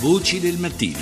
[0.00, 0.96] Voci del mattino.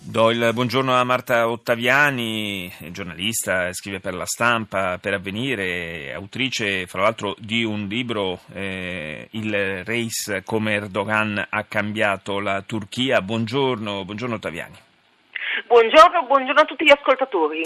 [0.00, 7.02] Do il buongiorno a Marta Ottaviani, giornalista, scrive per la stampa, per avvenire, autrice fra
[7.02, 13.22] l'altro di un libro, eh, Il Reis come Erdogan ha cambiato la Turchia.
[13.22, 14.76] Buongiorno, buongiorno Ottaviani.
[15.68, 17.62] Buongiorno, buongiorno a tutti gli ascoltatori.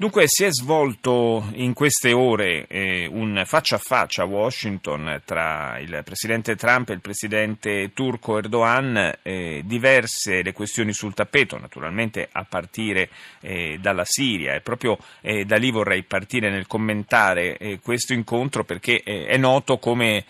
[0.00, 5.78] Dunque si è svolto in queste ore eh, un faccia a faccia a Washington tra
[5.78, 12.30] il presidente Trump e il presidente turco Erdogan, eh, diverse le questioni sul tappeto, naturalmente
[12.32, 13.10] a partire
[13.42, 14.54] eh, dalla Siria.
[14.54, 19.36] E proprio eh, da lì vorrei partire nel commentare eh, questo incontro perché eh, è
[19.36, 20.24] noto come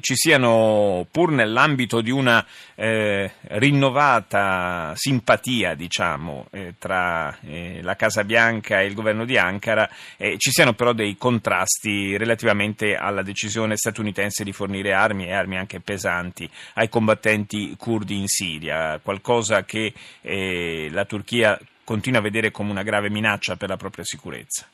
[0.00, 6.48] ci siano pur nell'ambito di una rinnovata simpatia diciamo
[6.78, 7.38] tra
[7.80, 12.16] la Casa Bianca e il governo governo di Ankara, eh, ci siano però dei contrasti
[12.16, 18.26] relativamente alla decisione statunitense di fornire armi e armi anche pesanti ai combattenti curdi in
[18.26, 19.92] Siria, qualcosa che
[20.22, 24.66] eh, la Turchia continua a vedere come una grave minaccia per la propria sicurezza.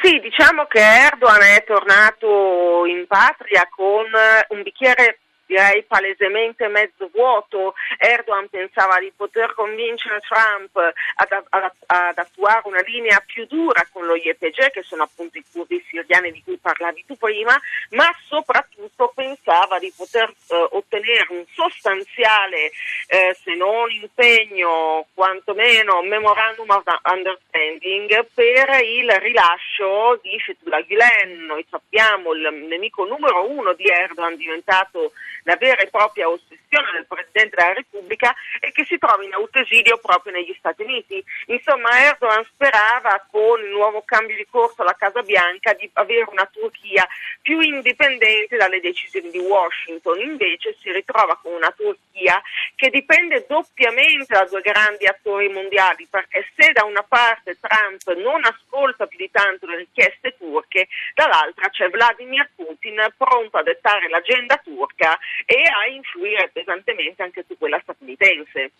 [0.00, 4.04] Sì, diciamo che Erdogan è tornato in patria con
[4.48, 5.18] un bicchiere
[5.52, 7.74] direi palesemente mezzo vuoto.
[7.98, 14.06] Erdogan pensava di poter convincere Trump ad, ad, ad attuare una linea più dura con
[14.06, 17.58] lo YPG, che sono appunto i curdi siriani di cui parlavi tu prima,
[17.90, 18.71] ma soprattutto
[19.14, 22.70] pensava di poter eh, ottenere un sostanziale,
[23.06, 31.44] eh, se non impegno, quantomeno memorandum of understanding per il rilascio di Fethullah Gulen.
[31.46, 35.12] Noi sappiamo il nemico numero uno di Erdogan diventato
[35.44, 39.98] la vera e propria ossessione del Presidente della Repubblica e che si trova in autoesilio
[39.98, 41.22] proprio negli Stati Uniti.
[41.46, 46.48] Insomma, Erdogan sperava con il nuovo cambio di corso alla Casa Bianca di avere una
[46.50, 47.06] Turchia
[47.40, 52.40] più indipendente dalle decisioni di Washington, invece si ritrova con una Turchia
[52.74, 58.40] che dipende doppiamente da due grandi attori mondiali, perché se da una parte Trump non
[58.44, 64.56] ascolta più di tanto le richieste turche, dall'altra c'è Vladimir Putin pronto a dettare l'agenda
[64.56, 68.72] turca e a influire pesantemente anche su quella statunitense.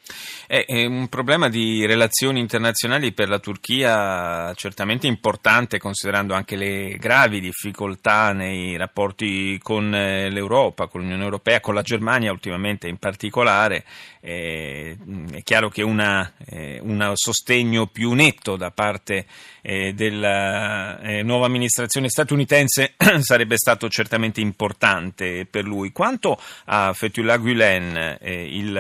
[0.46, 6.96] È, è un problema di relazioni internazionali per la Turchia certamente importante considerando anche le
[6.96, 12.98] gravi difficoltà nei rapporti con eh, l'Europa, con l'Unione Europea, con la Germania ultimamente in
[12.98, 13.84] particolare.
[14.20, 14.96] Eh,
[15.32, 19.26] è chiaro che una, eh, un sostegno più netto da parte
[19.62, 25.92] eh, della eh, nuova amministrazione statunitense sarebbe stato certamente importante per lui.
[25.92, 28.74] Quanto a Fethullah Gulen, eh, il,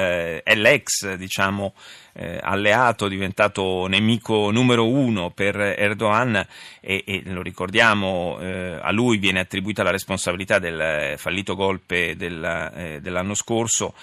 [0.44, 1.74] è l'ex diciamo,
[2.14, 6.46] eh, alleato diventato nemico numero uno per Erdogan
[6.80, 12.70] e, e lo ricordiamo eh, a lui viene attribuita la responsabilità del fallito golpe del,
[12.74, 13.94] eh, dell'anno scorso.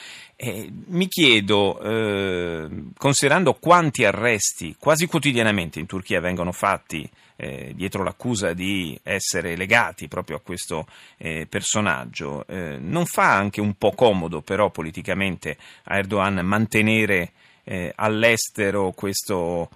[0.41, 8.53] Mi chiedo, eh, considerando quanti arresti quasi quotidianamente in Turchia vengono fatti eh, dietro l'accusa
[8.53, 10.87] di essere legati proprio a questo
[11.17, 17.31] eh, personaggio, eh, non fa anche un po' comodo però politicamente a Erdogan mantenere
[17.69, 19.69] eh, all'estero questo,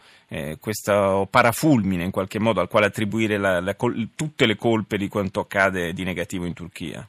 [0.60, 3.76] questo, parafulmine in qualche modo al quale attribuire la, la,
[4.16, 7.08] tutte le colpe di quanto accade di negativo in Turchia?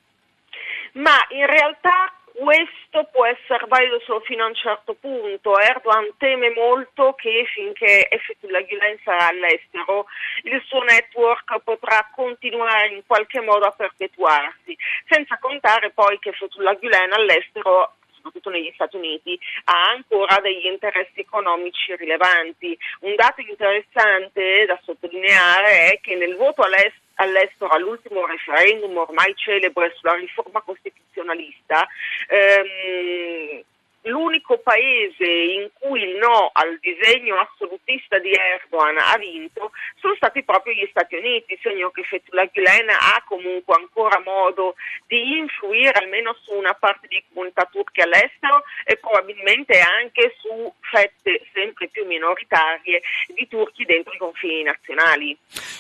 [0.93, 5.59] Ma in realtà questo può essere valido solo fino a un certo punto.
[5.59, 10.07] Erdogan teme molto che finché Fethullah Gulen sarà all'estero
[10.43, 14.77] il suo network potrà continuare in qualche modo a perpetuarsi,
[15.09, 17.95] senza contare poi che Fethullah Gulen all'estero
[18.25, 22.77] soprattutto negli Stati Uniti, ha ancora degli interessi economici rilevanti.
[23.01, 29.95] Un dato interessante da sottolineare è che nel voto all'estero all'estero all'ultimo referendum ormai celebre
[29.97, 31.87] sulla riforma costituzionalista,
[32.27, 33.63] ehm,
[34.05, 40.43] l'unico paese in cui il no al disegno assolutista di Erdogan ha vinto sono stati
[40.43, 44.75] proprio gli Stati Uniti, segno che Fethullah Gulen ha comunque ancora modo
[45.07, 51.47] di influire almeno su una parte di comunità turche all'estero e probabilmente anche su fette
[51.53, 53.03] sempre più minoritarie
[53.35, 55.37] di turchi dentro i confini nazionali.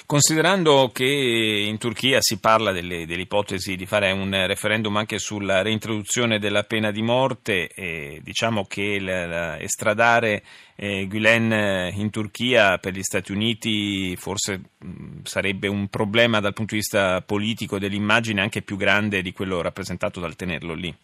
[0.07, 6.41] Considerando che in Turchia si parla delle, dell'ipotesi di fare un referendum anche sulla reintroduzione
[6.41, 10.43] della pena di morte, eh, diciamo che estradare
[10.77, 16.53] eh, Gülen eh, in Turchia per gli Stati Uniti forse mh, sarebbe un problema dal
[16.53, 20.95] punto di vista politico dell'immagine anche più grande di quello rappresentato dal tenerlo lì.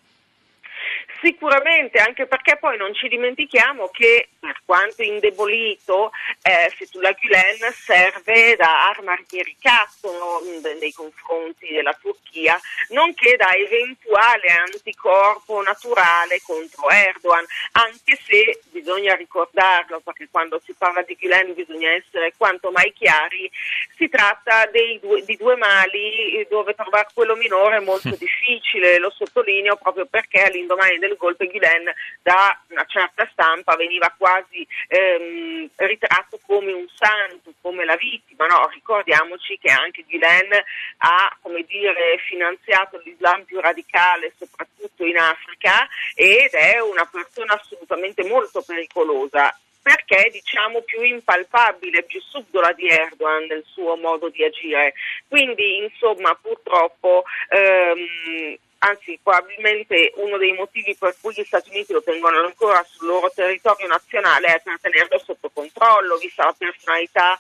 [1.23, 8.57] Sicuramente, anche perché poi non ci dimentichiamo che per quanto indebolito, eh, Fethullah Gülen serve
[8.57, 10.41] da arma di ricatto
[10.81, 12.59] nei confronti della Turchia,
[12.89, 21.03] nonché da eventuale anticorpo naturale contro Erdogan, anche se bisogna ricordarlo, perché quando si parla
[21.03, 23.51] di Gülen bisogna essere quanto mai chiari,
[23.97, 24.69] si tratta
[25.01, 30.45] due, di due mali dove trovare quello minore è molto difficile, lo sottolineo proprio perché
[30.45, 31.91] all'indomani del golpe Gülen
[32.23, 38.69] da una certa stampa veniva quasi ehm, ritratto come un santo, come la vittima, no?
[38.69, 40.51] ricordiamoci che anche Gülen
[40.99, 41.37] ha
[41.67, 49.57] dire, finanziato l'Islam più radicale soprattutto in Africa ed è una persona assolutamente molto pericolosa
[49.83, 54.93] perché diciamo più impalpabile, più subdola di Erdogan nel suo modo di agire.
[55.27, 62.03] Quindi insomma purtroppo ehm, anzi probabilmente uno dei motivi per cui gli Stati Uniti lo
[62.03, 67.37] tengono ancora sul loro territorio nazionale è per tenerlo sotto controllo, vista la personalità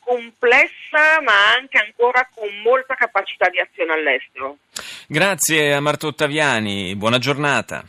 [0.00, 4.58] complessa ma anche ancora con molta capacità di azione all'estero.
[5.06, 7.84] Grazie a Marta Ottaviani, buona giornata.